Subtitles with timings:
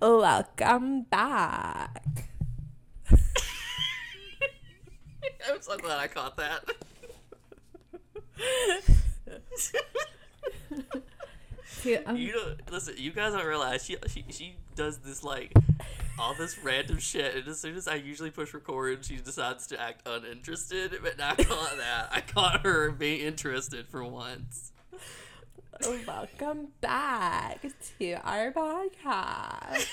[0.00, 2.28] Welcome back.
[5.48, 6.64] I'm so glad I caught that.
[12.06, 12.94] Um, You don't listen.
[12.98, 15.52] You guys don't realize she she she does this like
[16.18, 19.80] all this random shit, and as soon as I usually push record, she decides to
[19.80, 20.92] act uninterested.
[21.02, 22.08] But not caught that.
[22.12, 24.72] I caught her being interested for once.
[25.80, 27.60] Welcome back
[27.98, 29.86] to our podcast.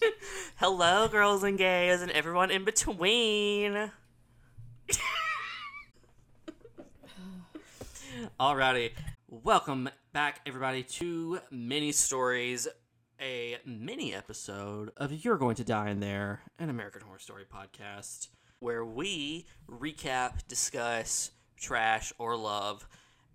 [0.56, 3.92] Hello, girls and gays, and everyone in between.
[8.40, 8.90] Alrighty,
[9.28, 12.66] welcome back, everybody, to Mini Stories,
[13.20, 18.28] a mini episode of You're Going to Die in There, an American Horror Story podcast,
[18.58, 22.88] where we recap, discuss, trash, or love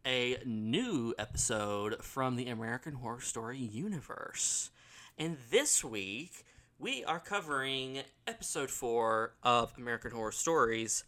[0.05, 4.71] a new episode from the American Horror Story universe.
[5.17, 6.45] And this week,
[6.77, 11.03] we are covering episode four of American Horror Stories,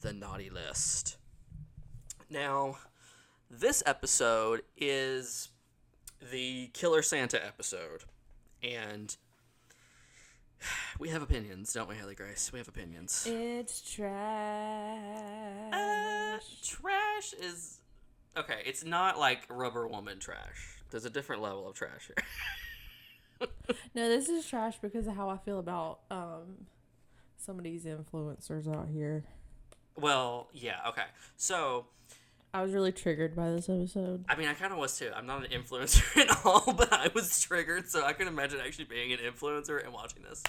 [0.00, 1.16] The Naughty List.
[2.28, 2.78] Now,
[3.50, 5.48] this episode is
[6.32, 8.04] the Killer Santa episode.
[8.62, 9.16] And
[10.98, 12.50] we have opinions, don't we, Haley Grace?
[12.52, 13.26] We have opinions.
[13.28, 15.72] It's trash.
[15.72, 17.80] Uh, trash is.
[18.36, 20.78] Okay, it's not like Rubber Woman trash.
[20.90, 23.48] There's a different level of trash here.
[23.94, 26.66] no, this is trash because of how I feel about um
[27.36, 29.24] some of these influencers out here.
[29.96, 31.04] well, yeah, okay.
[31.36, 31.86] So,
[32.54, 34.24] I was really triggered by this episode.
[34.28, 35.10] I mean, I kind of was too.
[35.14, 38.86] I'm not an influencer at all, but I was triggered, so I can imagine actually
[38.86, 40.42] being an influencer and watching this.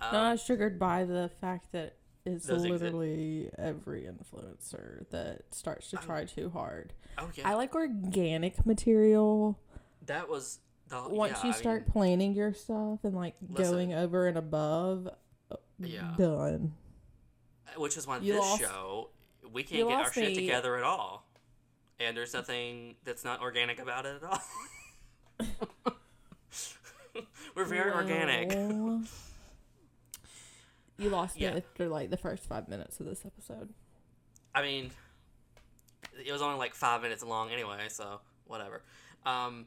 [0.00, 2.82] Um, no, I was triggered by the fact that it's Those exist.
[2.82, 6.92] literally every influencer that starts to try too hard.
[7.18, 9.58] oh yeah, I like organic material.
[10.06, 13.72] that was the Once yeah, you I start mean, planning your stuff and like Listen.
[13.74, 15.08] going over and above,
[15.50, 16.14] uh, Yeah.
[16.18, 16.74] done.
[17.76, 19.08] which is why you this lost- show
[19.52, 20.34] we can't get our shit me.
[20.34, 21.26] together at all,
[21.98, 24.38] and there's nothing that's not organic about it at all.
[27.54, 28.50] We're very organic.
[31.02, 31.52] You lost Yeah.
[31.54, 33.72] me after like the first five minutes of this episode.
[34.54, 34.90] I mean,
[36.24, 38.82] it was only like five minutes long anyway, so whatever.
[39.26, 39.66] Um,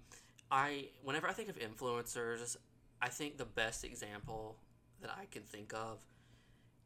[0.51, 2.55] I whenever I think of influencers,
[3.01, 4.57] I think the best example
[5.01, 5.99] that I can think of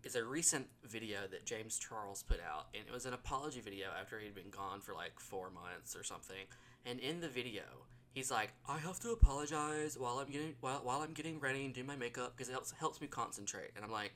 [0.04, 3.90] is a recent video that James Charles put out, and it was an apology video
[4.00, 6.46] after he'd been gone for like four months or something.
[6.86, 7.64] And in the video,
[8.14, 11.74] he's like, "I have to apologize while I'm getting while, while I'm getting ready and
[11.74, 14.14] do my makeup because it helps helps me concentrate." And I'm like,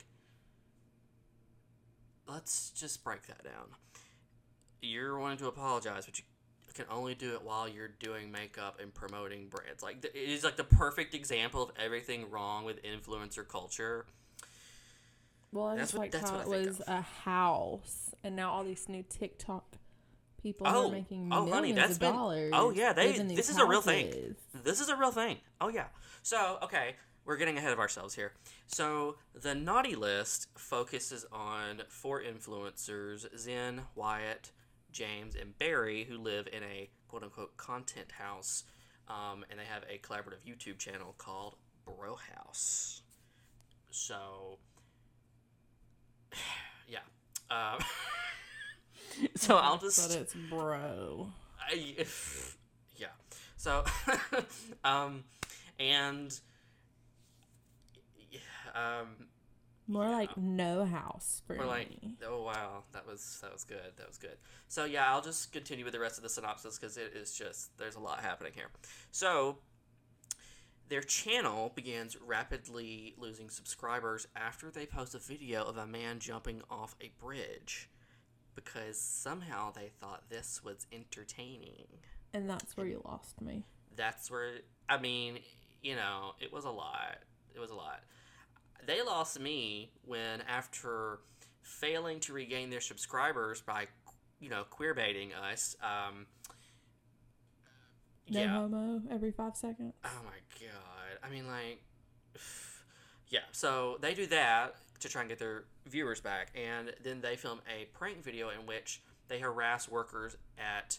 [2.28, 3.66] let's just break that down.
[4.80, 6.24] You're wanting to apologize, but you
[6.74, 9.82] can only do it while you're doing makeup and promoting brands.
[9.82, 14.06] Like it is like the perfect example of everything wrong with influencer culture.
[15.52, 16.88] Well, I That's just what- liked that's how it was of.
[16.88, 19.76] a house, and now all these new TikTok
[20.42, 22.50] people Oh, are making oh, millions honey, that's of been- oh, dollars.
[22.54, 24.34] oh, yeah, they- live in these this is a real thing.
[24.52, 25.38] This is a real thing.
[25.60, 25.86] Oh yeah.
[26.22, 28.32] So okay, we're getting ahead of ourselves here.
[28.66, 34.50] So the naughty list focuses on four influencers: Zen, Wyatt,
[34.92, 38.64] James, and Barry, who live in a quote unquote content house,
[39.08, 43.02] um, and they have a collaborative YouTube channel called Bro House.
[43.90, 44.58] So
[46.88, 46.98] yeah.
[47.50, 47.78] Um,
[49.36, 51.28] so I'll just But it's bro.
[51.60, 51.94] I,
[52.96, 53.08] yeah.
[53.56, 53.84] So,
[54.84, 55.24] um,
[55.78, 56.38] and
[58.74, 59.28] um,
[59.86, 62.16] More like no house for we're like, me.
[62.26, 64.36] oh wow, that was that was good, that was good.
[64.68, 67.76] So yeah, I'll just continue with the rest of the synopsis because it is just
[67.78, 68.68] there's a lot happening here.
[69.10, 69.58] So.
[70.90, 76.60] Their channel begins rapidly losing subscribers after they post a video of a man jumping
[76.70, 77.88] off a bridge
[78.54, 81.86] because somehow they thought this was entertaining.
[82.34, 83.64] And that's where you lost me.
[83.96, 84.56] that's where
[84.88, 85.38] I mean,
[85.82, 87.16] you know, it was a lot.
[87.54, 88.00] It was a lot.
[88.86, 91.18] They lost me when after
[91.62, 93.86] failing to regain their subscribers by,
[94.40, 95.76] you know, queer baiting us.
[95.82, 96.26] Um,
[98.28, 98.48] No yeah.
[98.48, 99.94] homo every five seconds.
[100.04, 101.18] Oh my god.
[101.22, 101.82] I mean, like,
[103.28, 103.40] yeah.
[103.52, 107.60] So they do that to try and get their viewers back, and then they film
[107.68, 110.98] a prank video in which they harass workers at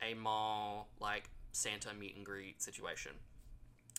[0.00, 3.12] a mall, like Santa meet and greet situation.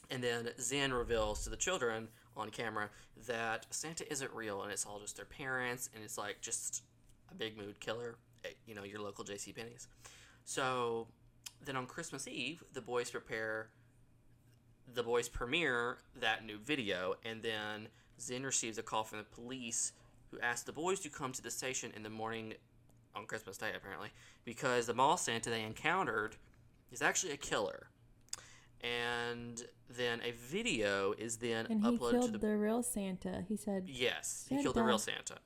[0.09, 2.89] And then Zen reveals to the children on camera
[3.27, 6.83] that Santa isn't real and it's all just their parents and it's like just
[7.31, 9.53] a big mood killer at, you know, your local J.C.
[9.53, 9.87] Penney's.
[10.45, 11.07] So
[11.63, 13.69] then on Christmas Eve, the boys prepare
[14.93, 17.87] the boys premiere that new video, and then
[18.19, 19.93] Zen receives a call from the police
[20.29, 22.53] who asked the boys to come to the station in the morning
[23.15, 24.09] on Christmas Day, apparently,
[24.43, 26.35] because the mall Santa they encountered
[26.91, 27.87] is actually a killer.
[28.83, 32.47] And then a video is then And he uploaded killed to the.
[32.47, 33.43] the real Santa.
[33.47, 35.37] He said, yes, he killed the real Santa.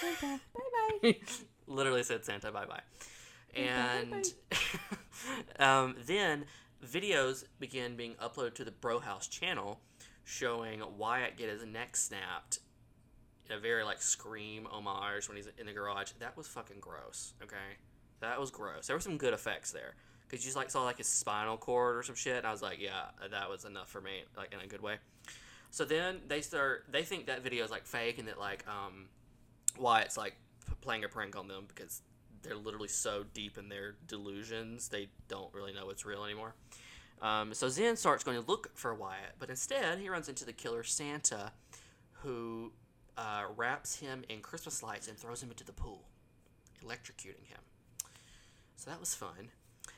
[0.00, 1.16] Santa, bye bye.
[1.66, 2.80] literally said Santa bye bye.
[3.54, 4.32] And
[5.58, 6.46] um, then
[6.84, 9.80] videos began being uploaded to the Bro House channel
[10.24, 12.58] showing Wyatt get his neck snapped
[13.46, 16.10] in a very like scream homage when he's in the garage.
[16.18, 17.78] That was fucking gross, okay?
[18.20, 18.86] That was gross.
[18.86, 19.94] There were some good effects there.
[20.34, 22.60] Cause you just like saw like his spinal cord or some shit, and I was
[22.60, 24.96] like, yeah, that was enough for me, like in a good way.
[25.70, 26.86] So then they start.
[26.90, 29.06] They think that video is like fake, and that like um,
[29.78, 30.34] Wyatt's like
[30.66, 32.02] p- playing a prank on them because
[32.42, 36.56] they're literally so deep in their delusions they don't really know what's real anymore.
[37.22, 40.52] Um, so Zen starts going to look for Wyatt, but instead he runs into the
[40.52, 41.52] killer Santa,
[42.22, 42.72] who
[43.16, 46.08] uh, wraps him in Christmas lights and throws him into the pool,
[46.84, 47.60] electrocuting him.
[48.74, 49.50] So that was fun.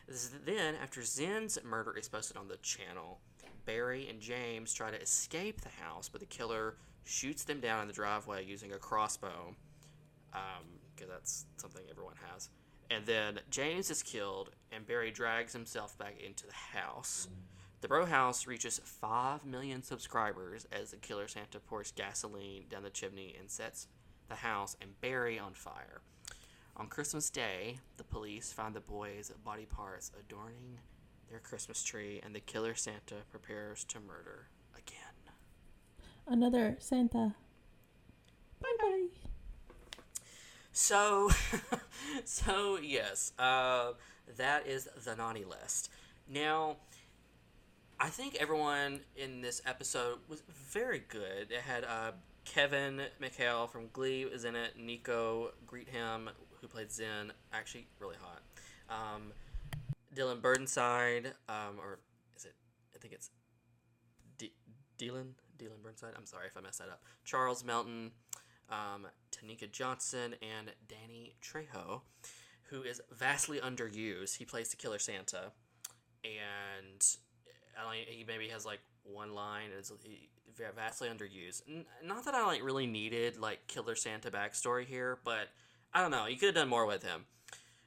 [0.08, 3.20] Then, after Zen's murder is posted on the channel,
[3.64, 7.88] Barry and James try to escape the house, but the killer shoots them down in
[7.88, 9.55] the driveway using a crossbow,
[10.32, 12.50] um, because that's something everyone has.
[12.91, 17.29] And then James is killed, and Barry drags himself back into the house.
[17.81, 22.91] The Bro House reaches 5 million subscribers as the killer Santa pours gasoline down the
[22.91, 23.88] chimney and sets
[24.29, 26.00] the house and Barry on fire.
[26.78, 30.78] On Christmas Day, the police find the boys' body parts adorning
[31.31, 35.32] their Christmas tree, and the killer Santa prepares to murder again.
[36.26, 37.34] Another Santa.
[38.61, 39.06] Bye bye.
[40.73, 41.31] So,
[42.25, 43.93] so yes, uh,
[44.37, 45.90] that is the naughty list.
[46.28, 46.76] Now,
[47.99, 51.50] I think everyone in this episode was very good.
[51.50, 52.12] It had uh,
[52.44, 54.75] Kevin McHale from Glee was in it.
[54.78, 56.28] Nico Greetham,
[56.67, 58.43] who played Zen, actually really hot.
[58.89, 59.33] Um,
[60.15, 61.99] Dylan Burnside, um, or
[62.37, 62.55] is it?
[62.95, 63.31] I think it's
[64.39, 64.53] D-
[64.99, 65.33] Dylan.
[65.59, 66.11] Dylan Burnside.
[66.17, 67.03] I'm sorry if I messed that up.
[67.25, 68.11] Charles Melton,
[68.71, 72.01] um, Tanika Johnson, and Danny Trejo,
[72.71, 74.37] who is vastly underused.
[74.37, 75.53] He plays the Killer Santa,
[76.25, 77.07] and
[77.79, 79.71] I he maybe has like one line.
[79.71, 79.93] And is
[80.75, 81.62] vastly underused.
[82.05, 85.49] Not that I like really needed like Killer Santa backstory here, but
[85.93, 86.27] I don't know.
[86.27, 87.25] You could have done more with him.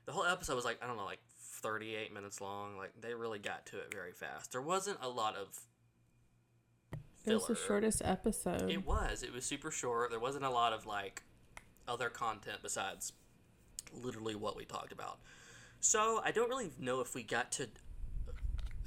[0.05, 1.19] The whole episode was like I don't know, like
[1.61, 2.77] 38 minutes long.
[2.77, 4.51] Like they really got to it very fast.
[4.51, 5.47] There wasn't a lot of.
[7.23, 7.35] Filler.
[7.35, 8.69] It was the shortest episode.
[8.69, 9.23] It was.
[9.23, 10.09] It was super short.
[10.09, 11.23] There wasn't a lot of like
[11.87, 13.11] other content besides
[13.93, 15.19] literally what we talked about.
[15.81, 17.67] So I don't really know if we got to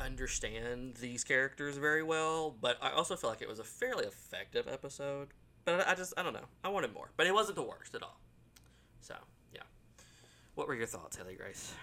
[0.01, 4.67] understand these characters very well, but I also feel like it was a fairly effective
[4.69, 5.29] episode.
[5.65, 6.47] But I, I just I don't know.
[6.65, 8.21] I wanted more, but it wasn't the worst at all.
[9.03, 9.15] So
[9.53, 9.63] yeah.
[10.55, 11.75] What were your thoughts, Haley Grace?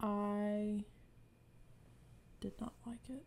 [0.00, 0.84] I
[2.40, 3.24] did not like it.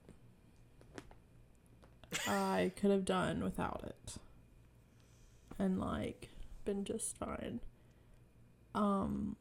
[2.27, 4.15] I could have done without it.
[5.59, 6.29] And like
[6.65, 7.59] been just fine.
[8.73, 9.35] Um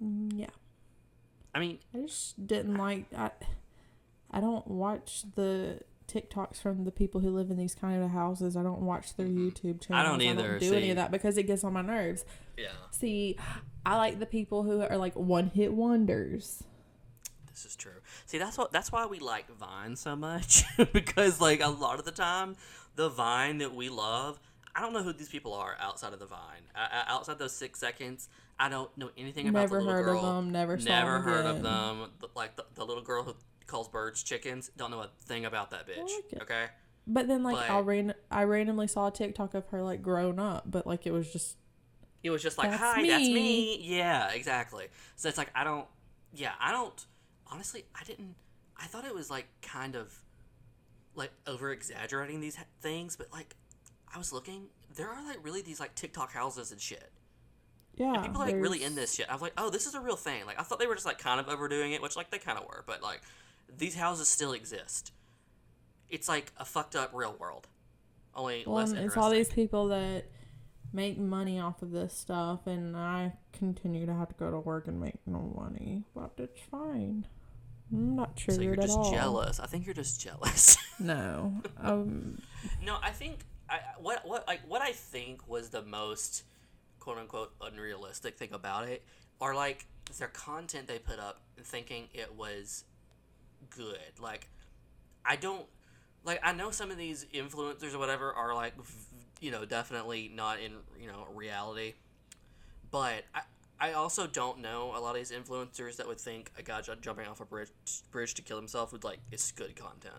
[0.00, 0.50] yeah.
[1.54, 3.30] I mean, I just didn't like I
[4.30, 8.56] I don't watch the TikToks from the people who live in these kind of houses.
[8.56, 9.50] I don't watch their Mhm.
[9.52, 9.90] YouTube channels.
[9.90, 12.24] I don't I either, don't do any of that because it gets on my nerves.
[12.56, 12.68] yeah.
[12.90, 13.36] See,
[13.84, 16.62] I like the people who are like one hit wonders.
[17.50, 18.00] This is true.
[18.26, 22.04] See, that's what that's why we like Vine so much because like a lot of
[22.04, 22.56] the time,
[22.96, 24.38] the Vine that we love,
[24.74, 26.62] I don't know who these people are outside of the Vine.
[26.74, 30.14] Uh, outside those six seconds, I don't know anything about Never the little girl.
[30.14, 30.52] Never heard of them.
[30.52, 32.10] Never Never heard of them.
[32.20, 33.34] The- like the, the little girl who
[33.66, 34.70] calls birds chickens.
[34.76, 36.10] Don't know a thing about that bitch.
[36.32, 36.42] like.
[36.42, 36.64] Okay.
[37.06, 40.38] But then like But- I ran I randomly saw a TikTok of her like grown
[40.38, 41.56] up, but like it was just
[42.22, 43.78] It was just like, That's hi, that's me." me.
[43.82, 44.86] Yeah, exactly.
[45.14, 45.86] So it's like, I don't,
[46.34, 47.06] yeah, I don't,
[47.52, 48.34] honestly, I didn't,
[48.76, 50.12] I thought it was like kind of
[51.14, 53.54] like over exaggerating these ha- things, but like,
[54.12, 57.12] I was looking, there are like really these like TikTok houses and shit.
[57.94, 58.14] yeah.
[58.14, 59.28] And people are like really in this shit.
[59.30, 60.44] I was like, oh, this is a real thing.
[60.46, 62.58] Like, I thought they were just like kind of overdoing it, which like they kind
[62.58, 63.20] of were, but like,
[63.74, 65.12] these houses still exist.
[66.08, 67.66] It's like a fucked up real world.
[68.34, 70.26] Only Well, less it's all these people that
[70.92, 74.88] make money off of this stuff, and I continue to have to go to work
[74.88, 77.26] and make no money, but it's fine.
[77.92, 79.12] I'm not so you're at just all.
[79.12, 79.60] jealous.
[79.60, 80.76] I think you're just jealous.
[80.98, 82.40] No, um,
[82.82, 86.44] No, I think I what what like what I think was the most
[87.00, 89.04] quote unquote unrealistic thing about it
[89.38, 89.84] are like
[90.18, 92.84] their content they put up and thinking it was
[93.70, 93.98] good.
[94.20, 94.48] Like
[95.24, 95.66] I don't
[96.24, 96.40] like.
[96.42, 98.74] I know some of these influencers or whatever are like,
[99.40, 101.94] you know, definitely not in you know reality,
[102.90, 103.42] but I.
[103.78, 107.26] I also don't know a lot of these influencers that would think a guy jumping
[107.26, 107.68] off a bridge
[108.10, 110.14] bridge to kill himself would like is good content.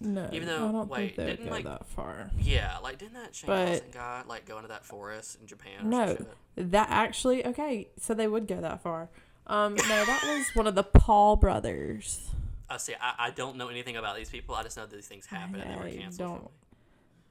[0.00, 2.30] No, Even though- wait, didn't, go like- that far.
[2.40, 5.80] Yeah, like didn't that Shane But- Dawson guy like go into that forest in Japan?
[5.82, 6.70] Or No, shit?
[6.72, 7.90] that actually okay.
[8.00, 9.10] So they would go that far.
[9.46, 12.30] Um, no, that was one of the Paul brothers.
[12.78, 14.54] See, I, I don't know anything about these people.
[14.54, 16.28] I just know that these things happen and they were I canceled.
[16.28, 16.50] don't-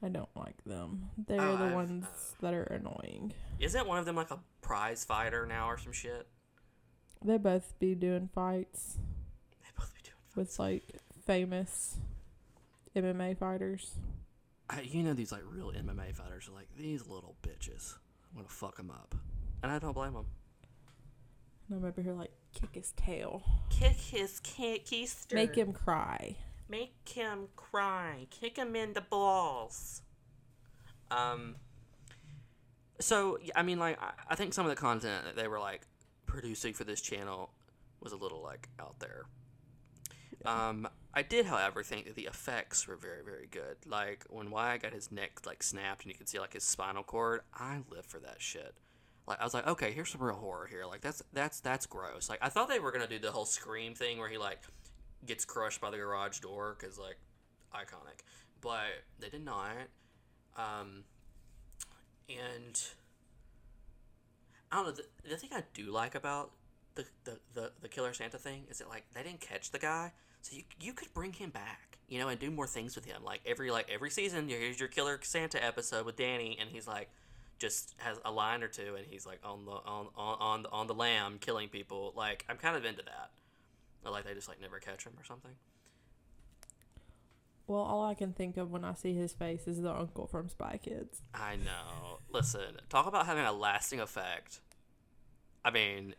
[0.04, 1.10] I don't like them.
[1.28, 2.08] They're Oh, the I've- ones uh,
[2.40, 3.32] that are annoying.
[3.60, 6.26] Isn't one of them like a prize fighter now or some shit?
[7.24, 8.98] They both be doing fights
[9.60, 10.16] They both be doing.
[10.34, 10.36] Fights.
[10.36, 10.82] with like
[11.24, 11.98] famous
[12.96, 13.94] MMA fighters.
[14.68, 17.94] I, you know, these like real MMA fighters are like these little bitches.
[18.32, 19.14] I'm gonna fuck them up,
[19.62, 20.26] and I don't blame them.
[21.68, 25.34] And I'm over here like kick his tail, Kick his keister.
[25.34, 26.36] make him cry.
[26.68, 28.26] make him cry.
[28.30, 30.02] Kick him in the balls.
[31.10, 31.56] Um.
[33.00, 35.82] So I mean, like, I, I think some of the content that they were like
[36.26, 37.50] producing for this channel
[38.00, 39.24] was a little like out there.
[40.44, 43.76] Um, I did, however, think that the effects were very, very good.
[43.86, 47.02] Like when Wyatt got his neck like snapped and you could see like his spinal
[47.04, 47.40] cord.
[47.54, 48.74] I live for that shit.
[49.26, 50.84] Like I was like, okay, here's some real horror here.
[50.84, 52.28] Like that's that's that's gross.
[52.28, 54.60] Like I thought they were gonna do the whole scream thing where he like
[55.24, 57.18] gets crushed by the garage door because like
[57.74, 58.22] iconic,
[58.60, 58.86] but
[59.20, 59.76] they did not.
[60.56, 61.04] Um,
[62.28, 62.80] and
[64.70, 64.92] I don't know.
[64.92, 66.50] The, the thing I do like about
[66.94, 70.12] the, the, the, the Killer Santa thing is that like they didn't catch the guy,
[70.40, 73.22] so you you could bring him back, you know, and do more things with him.
[73.24, 77.08] Like every like every season, here's your Killer Santa episode with Danny, and he's like
[77.62, 80.70] just has a line or two, and he's like on the on on on the,
[80.70, 82.12] on the lam killing people.
[82.14, 83.30] Like I'm kind of into that.
[84.04, 85.52] Or, like they just like never catch him or something.
[87.68, 90.48] Well, all I can think of when I see his face is the uncle from
[90.48, 91.22] Spy Kids.
[91.32, 92.18] I know.
[92.30, 94.60] Listen, talk about having a lasting effect.
[95.64, 96.16] I mean,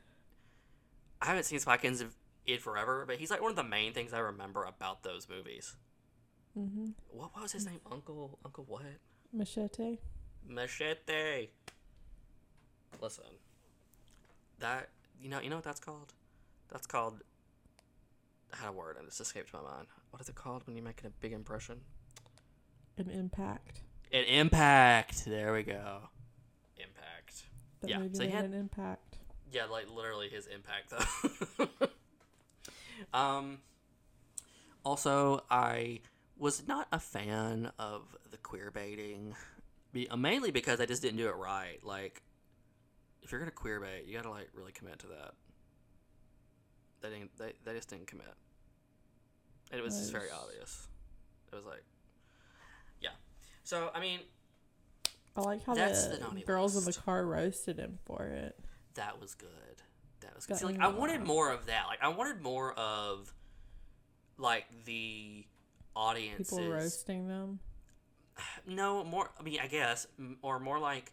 [1.21, 2.05] I haven't seen Spy Kids
[2.47, 5.75] in forever, but he's like one of the main things I remember about those movies.
[6.57, 6.91] Mm-hmm.
[7.09, 7.81] What, what was his name?
[7.91, 8.83] Uncle Uncle what?
[9.33, 9.97] Machete.
[10.47, 11.49] Machete.
[13.01, 13.23] Listen,
[14.59, 14.89] that
[15.21, 16.13] you know you know what that's called?
[16.71, 17.21] That's called.
[18.53, 19.87] I had a word and it's escaped my mind.
[20.11, 21.81] What is it called when you're making a big impression?
[22.97, 23.81] An impact.
[24.11, 25.25] An impact.
[25.25, 26.01] There we go.
[26.77, 27.43] Impact.
[27.81, 29.17] That Yeah, so he had- an impact.
[29.51, 30.91] Yeah, like literally his impact
[31.57, 31.87] though.
[33.13, 33.59] um
[34.85, 35.99] also I
[36.37, 39.35] was not a fan of the queer baiting.
[39.93, 41.79] Be, uh, mainly because I just didn't do it right.
[41.83, 42.21] Like
[43.21, 45.33] if you're gonna queer bait, you gotta like really commit to that.
[47.01, 48.33] They didn't they, they just didn't commit.
[49.71, 50.87] And it was just very obvious.
[51.51, 51.83] It was like
[52.99, 53.09] Yeah.
[53.63, 54.19] So I mean
[55.35, 58.59] I like how That's the, the girls in the car roasted him for it.
[58.95, 59.49] that was good.
[60.21, 60.55] That was good.
[60.55, 61.85] That See, like I wanted more of that.
[61.87, 63.33] Like I wanted more of
[64.37, 65.45] like the
[65.95, 66.49] audiences.
[66.49, 67.59] People roasting them.
[68.67, 69.29] No, more.
[69.39, 70.07] I mean, I guess,
[70.41, 71.11] or more like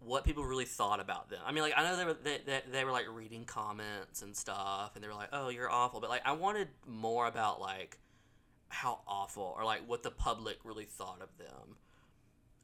[0.00, 1.40] what people really thought about them.
[1.44, 4.36] I mean, like I know they were they, they, they were like reading comments and
[4.36, 7.98] stuff, and they were like, "Oh, you're awful," but like I wanted more about like
[8.68, 11.76] how awful or like what the public really thought of them.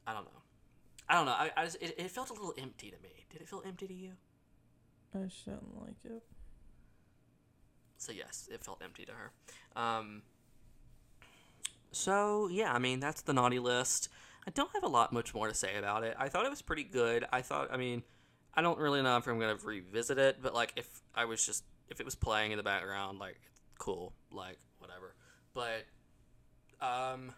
[0.05, 0.41] I don't know.
[1.07, 1.31] I don't know.
[1.33, 3.25] I, I just, it, it felt a little empty to me.
[3.29, 4.13] Did it feel empty to you?
[5.13, 6.23] I shouldn't like it.
[7.97, 9.31] So yes, it felt empty to her.
[9.75, 10.23] Um,
[11.91, 14.09] so yeah, I mean that's the naughty list.
[14.47, 16.15] I don't have a lot much more to say about it.
[16.17, 17.25] I thought it was pretty good.
[17.31, 18.01] I thought, I mean,
[18.55, 21.63] I don't really know if I'm gonna revisit it, but like if I was just
[21.89, 23.39] if it was playing in the background, like
[23.77, 25.15] cool, like whatever.
[25.53, 25.85] But
[26.85, 27.33] um,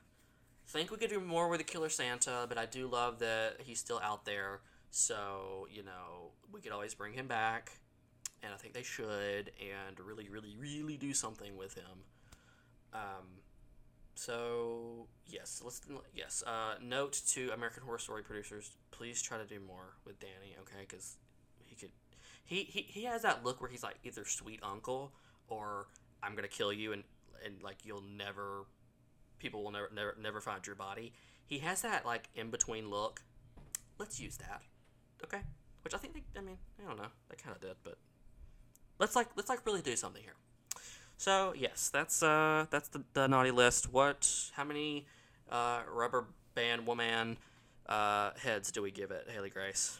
[0.67, 3.79] think we could do more with the Killer Santa, but I do love that he's
[3.79, 4.61] still out there.
[4.91, 7.71] So you know we could always bring him back
[8.43, 12.03] and I think they should, and really, really, really do something with him.
[12.93, 13.39] Um,
[14.15, 15.81] so yes, let's
[16.15, 16.43] yes.
[16.45, 20.81] Uh, note to American Horror Story producers: please try to do more with Danny, okay?
[20.87, 21.17] Because
[21.65, 21.91] he could,
[22.43, 25.13] he, he he has that look where he's like either sweet uncle
[25.47, 25.87] or
[26.21, 27.03] I'm gonna kill you and
[27.43, 28.65] and like you'll never,
[29.39, 31.13] people will never never never find your body.
[31.45, 33.21] He has that like in between look.
[33.99, 34.61] Let's use that,
[35.23, 35.41] okay?
[35.83, 37.97] Which I think they, I mean, I don't know, they kind of did, but
[38.99, 40.35] let's like let's like really do something here.
[41.17, 43.93] So yes, that's uh that's the, the naughty list.
[43.93, 44.29] What?
[44.53, 45.05] How many
[45.49, 47.37] uh, rubber band woman
[47.87, 49.99] uh, heads do we give it, Haley Grace?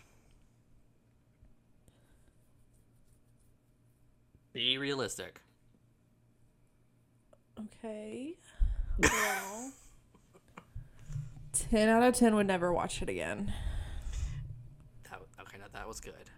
[4.52, 5.42] Be realistic.
[7.60, 8.36] Okay.
[9.00, 9.72] Well,
[11.54, 13.52] 10 out of 10 would never watch it again.
[15.10, 16.30] That, okay, now that was good.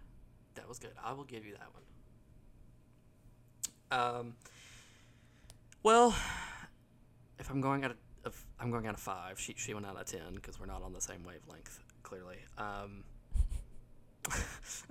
[0.54, 0.92] That was good.
[1.02, 1.82] I will give you that one.
[4.00, 4.34] Um.
[5.86, 6.16] Well,
[7.38, 9.38] if I'm going out of, of I'm going out of five.
[9.38, 11.78] She she went out of ten because we're not on the same wavelength.
[12.02, 12.38] Clearly.
[12.58, 13.04] Um.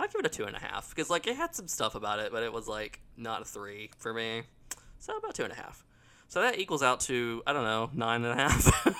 [0.00, 2.18] I'd give it a two and a half because like it had some stuff about
[2.20, 4.44] it, but it was like not a three for me.
[4.98, 5.84] So about two and a half.
[6.28, 8.96] So that equals out to I don't know nine and a half.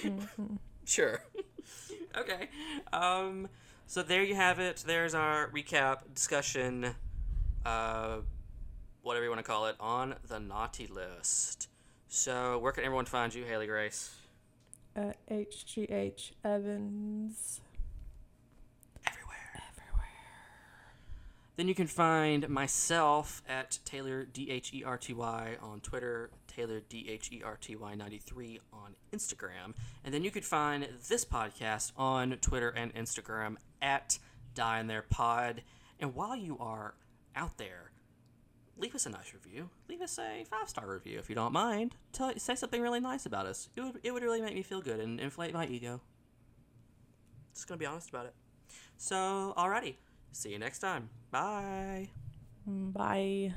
[0.84, 1.22] Sure.
[2.18, 2.48] okay.
[2.92, 3.48] Um,
[3.86, 4.82] so there you have it.
[4.86, 6.94] There's our recap discussion,
[7.64, 8.18] uh,
[9.06, 11.68] whatever you want to call it, on the naughty list.
[12.08, 14.14] So where can everyone find you, Haley Grace?
[14.96, 17.60] Uh, HGH Evans.
[19.06, 19.62] Everywhere.
[19.72, 20.08] Everywhere.
[21.54, 26.30] Then you can find myself at Taylor D H E R T Y on Twitter,
[26.48, 29.74] Taylor D H E R T Y 93 on Instagram.
[30.04, 34.18] And then you could find this podcast on Twitter and Instagram at
[34.54, 35.62] Die in There Pod.
[36.00, 36.94] And while you are
[37.36, 37.92] out there,
[38.78, 39.70] leave us a nice review.
[39.88, 41.96] Leave us a five star review if you don't mind.
[42.12, 43.68] Tell, say something really nice about us.
[43.76, 46.00] It would, it would really make me feel good and inflate my ego.
[47.54, 48.34] Just gonna be honest about it.
[48.98, 49.96] So, alrighty.
[50.32, 51.08] See you next time.
[51.30, 52.10] Bye.
[52.68, 53.54] Mm, bye.